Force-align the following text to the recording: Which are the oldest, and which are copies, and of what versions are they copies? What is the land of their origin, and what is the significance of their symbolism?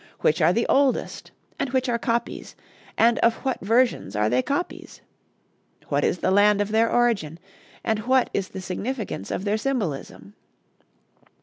Which 0.21 0.41
are 0.41 0.51
the 0.51 0.65
oldest, 0.67 1.29
and 1.59 1.69
which 1.69 1.87
are 1.87 1.99
copies, 1.99 2.55
and 2.97 3.19
of 3.19 3.35
what 3.45 3.59
versions 3.61 4.15
are 4.15 4.29
they 4.31 4.41
copies? 4.41 5.01
What 5.89 6.03
is 6.03 6.17
the 6.25 6.31
land 6.31 6.59
of 6.59 6.69
their 6.69 6.91
origin, 6.91 7.37
and 7.83 7.99
what 8.07 8.31
is 8.33 8.47
the 8.47 8.61
significance 8.61 9.29
of 9.29 9.45
their 9.45 9.57
symbolism? 9.59 10.33